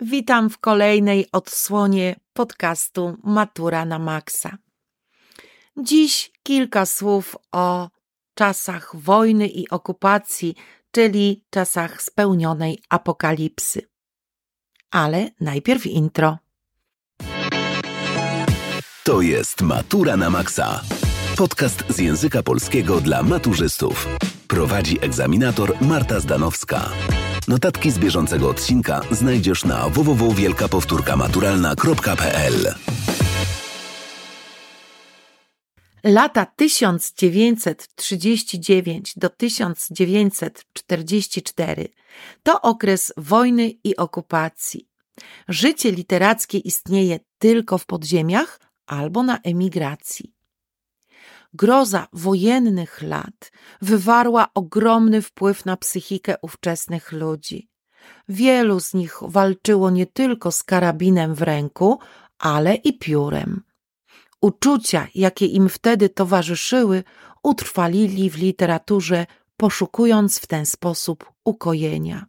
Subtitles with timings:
[0.00, 4.58] Witam w kolejnej odsłonie podcastu Matura na Maxa.
[5.76, 7.88] Dziś kilka słów o
[8.34, 10.54] czasach wojny i okupacji,
[10.90, 13.82] czyli czasach spełnionej apokalipsy.
[14.90, 16.38] Ale najpierw intro.
[19.04, 20.82] To jest Matura na Maxa.
[21.36, 24.08] Podcast z języka polskiego dla maturzystów.
[24.50, 26.90] Prowadzi egzaminator Marta Zdanowska.
[27.48, 32.74] Notatki z bieżącego odcinka znajdziesz na www.wielkapowtórkamaturalna.pl
[36.04, 41.88] Lata 1939 do 1944
[42.42, 44.88] to okres wojny i okupacji.
[45.48, 50.39] Życie literackie istnieje tylko w podziemiach albo na emigracji.
[51.52, 57.70] Groza wojennych lat wywarła ogromny wpływ na psychikę ówczesnych ludzi.
[58.28, 61.98] Wielu z nich walczyło nie tylko z karabinem w ręku,
[62.38, 63.62] ale i piórem.
[64.40, 67.04] Uczucia, jakie im wtedy towarzyszyły,
[67.42, 72.26] utrwalili w literaturze, poszukując w ten sposób ukojenia.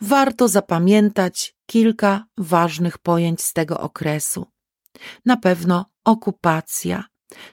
[0.00, 4.46] Warto zapamiętać kilka ważnych pojęć z tego okresu.
[5.24, 7.04] Na pewno okupacja,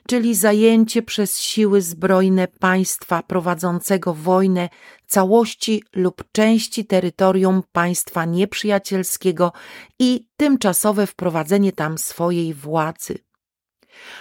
[0.08, 4.68] czyli zajęcie przez siły zbrojne państwa prowadzącego wojnę
[5.06, 9.52] całości lub części terytorium państwa nieprzyjacielskiego
[9.98, 13.18] i tymczasowe wprowadzenie tam swojej władzy.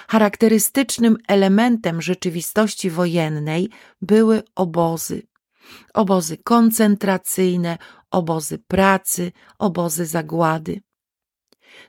[0.07, 3.69] Charakterystycznym elementem rzeczywistości wojennej
[4.01, 5.21] były obozy.
[5.93, 7.77] Obozy koncentracyjne,
[8.11, 10.81] obozy pracy, obozy zagłady.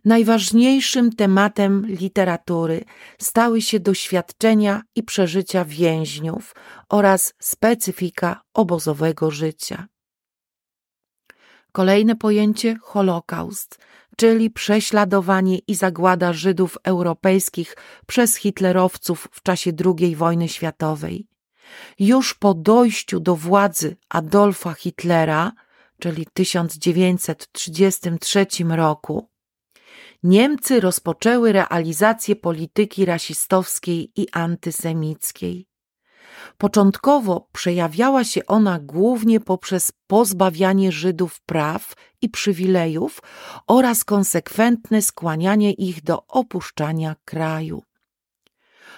[0.04, 2.84] Najważniejszym tematem literatury
[3.18, 6.54] stały się doświadczenia i przeżycia więźniów
[6.88, 9.86] oraz specyfika obozowego życia.
[11.72, 13.78] Kolejne pojęcie Holokaust,
[14.16, 21.26] czyli prześladowanie i zagłada Żydów europejskich przez hitlerowców w czasie II wojny światowej.
[21.98, 25.52] Już po dojściu do władzy Adolfa Hitlera,
[25.98, 29.31] czyli 1933 roku,
[30.22, 35.66] Niemcy rozpoczęły realizację polityki rasistowskiej i antysemickiej.
[36.58, 43.22] Początkowo przejawiała się ona głównie poprzez pozbawianie Żydów praw i przywilejów
[43.66, 47.82] oraz konsekwentne skłanianie ich do opuszczania kraju.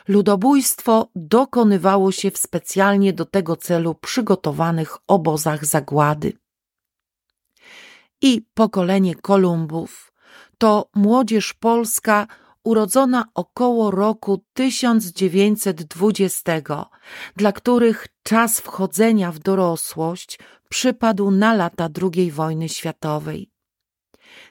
[0.09, 6.33] Ludobójstwo dokonywało się w specjalnie do tego celu przygotowanych obozach zagłady.
[8.23, 10.14] I pokolenie Kolumbów
[10.59, 12.27] to młodzież polska
[12.65, 16.53] urodzona około roku 1920,
[17.37, 20.39] dla których czas wchodzenia w dorosłość
[20.69, 23.51] przypadł na lata II wojny światowej.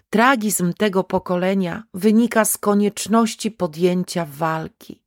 [0.09, 5.03] Tragizm tego pokolenia wynika z konieczności podjęcia walki.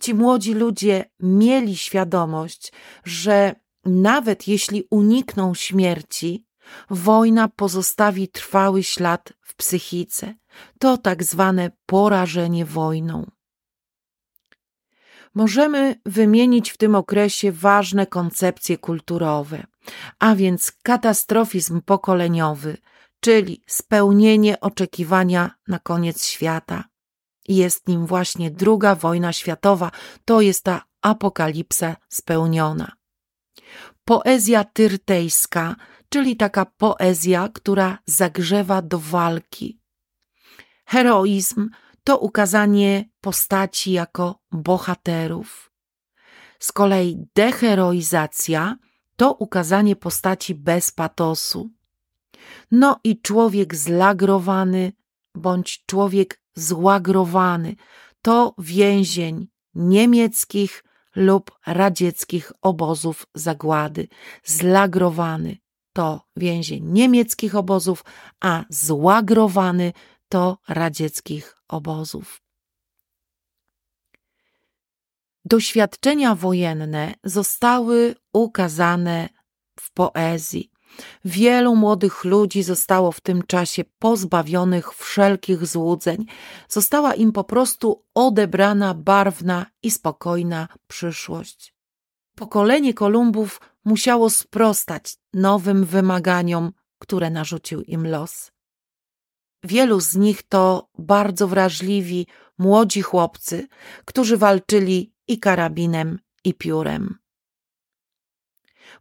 [0.00, 2.72] Ci młodzi ludzie mieli świadomość,
[3.04, 3.54] że
[3.84, 6.46] nawet jeśli unikną śmierci,
[6.90, 10.34] Wojna pozostawi trwały ślad w psychice.
[10.78, 13.30] To tak zwane porażenie wojną.
[15.34, 19.66] Możemy wymienić w tym okresie ważne koncepcje kulturowe,
[20.18, 22.76] a więc katastrofizm pokoleniowy,
[23.20, 26.84] czyli spełnienie oczekiwania na koniec świata.
[27.48, 29.90] Jest nim właśnie druga wojna światowa,
[30.24, 32.92] to jest ta apokalipsa spełniona.
[34.04, 35.76] Poezja tyrtejska
[36.14, 39.80] czyli taka poezja, która zagrzewa do walki.
[40.86, 41.70] Heroizm
[42.04, 45.72] to ukazanie postaci jako bohaterów.
[46.58, 48.76] Z kolei deheroizacja
[49.16, 51.70] to ukazanie postaci bez patosu.
[52.70, 54.92] No i człowiek zlagrowany
[55.34, 57.76] bądź człowiek złagrowany
[58.22, 60.84] to więzień niemieckich
[61.16, 64.08] lub radzieckich obozów zagłady,
[64.44, 65.63] zlagrowany
[65.94, 68.04] to więzień niemieckich obozów,
[68.40, 69.92] a złagrowany
[70.28, 72.40] to radzieckich obozów.
[75.44, 79.28] Doświadczenia wojenne zostały ukazane
[79.80, 80.70] w poezji.
[81.24, 86.26] Wielu młodych ludzi zostało w tym czasie pozbawionych wszelkich złudzeń.
[86.68, 91.73] Została im po prostu odebrana barwna i spokojna przyszłość.
[92.34, 98.52] Pokolenie Kolumbów musiało sprostać nowym wymaganiom, które narzucił im los.
[99.64, 102.26] Wielu z nich to bardzo wrażliwi,
[102.58, 103.68] młodzi chłopcy,
[104.04, 107.18] którzy walczyli i karabinem, i piórem.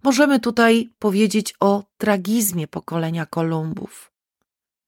[0.04, 4.12] Możemy tutaj powiedzieć o tragizmie pokolenia Kolumbów.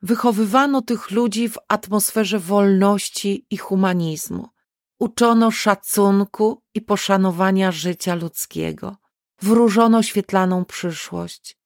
[0.01, 4.54] Wychowywano tych ludzi w atmosferze wolności i humanizmu.
[4.99, 8.97] Uczono szacunku i poszanowania życia ludzkiego.
[9.41, 11.57] Wróżono świetlaną przyszłość.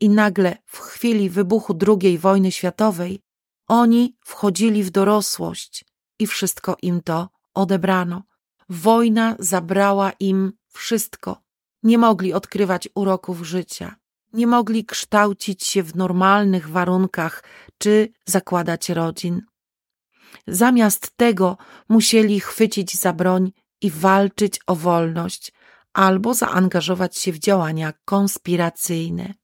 [0.00, 3.22] I nagle, w chwili wybuchu II wojny światowej,
[3.68, 5.84] oni wchodzili w dorosłość
[6.18, 8.22] i wszystko im to odebrano.
[8.68, 11.42] Wojna zabrała im wszystko.
[11.82, 13.96] Nie mogli odkrywać uroków życia,
[14.32, 17.44] nie mogli kształcić się w normalnych warunkach
[17.78, 19.42] czy zakładać rodzin.
[20.46, 21.56] Zamiast tego
[21.88, 25.52] musieli chwycić za broń i walczyć o wolność
[25.92, 29.34] albo zaangażować się w działania konspiracyjne.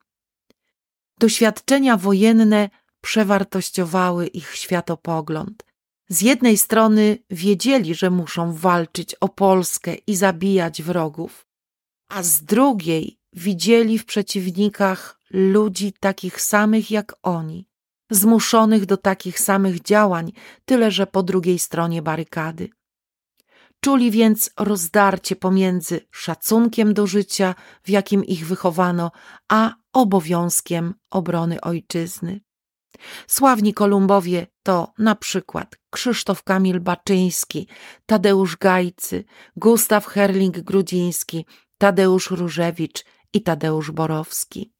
[1.18, 2.70] Doświadczenia wojenne
[3.00, 5.64] przewartościowały ich światopogląd.
[6.08, 11.46] Z jednej strony wiedzieli, że muszą walczyć o Polskę i zabijać wrogów,
[12.08, 17.69] a z drugiej widzieli w przeciwnikach ludzi takich samych jak oni,
[18.10, 20.32] zmuszonych do takich samych działań,
[20.64, 22.68] tyle że po drugiej stronie barykady.
[23.80, 29.10] Czuli więc rozdarcie pomiędzy szacunkiem do życia, w jakim ich wychowano,
[29.48, 32.40] a obowiązkiem obrony ojczyzny.
[33.26, 37.68] Sławni Kolumbowie to na przykład Krzysztof Kamil Baczyński,
[38.06, 39.24] Tadeusz Gajcy,
[39.56, 41.44] Gustaw Herling-Grudziński,
[41.78, 44.72] Tadeusz Różewicz i Tadeusz Borowski.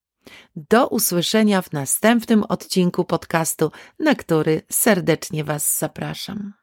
[0.57, 6.58] Do usłyszenia w następnym odcinku podcastu, na który serdecznie Was zapraszam.